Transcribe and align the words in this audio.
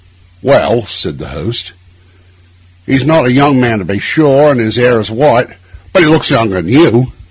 'Well,' 0.41 0.87
said 0.87 1.19
the 1.19 1.27
host, 1.27 1.73
'he's 2.87 3.05
not 3.05 3.27
a 3.27 3.31
young 3.31 3.59
man, 3.59 3.77
to 3.77 3.85
be 3.85 3.99
sure, 3.99 4.51
and 4.51 4.59
his 4.59 4.77
hair 4.77 4.99
is 4.99 5.11
white; 5.11 5.49
but 5.93 6.01
he 6.01 6.09
looks 6.09 6.31
younger 6.31 6.59
than 6.59 6.73
you. 6.73 7.11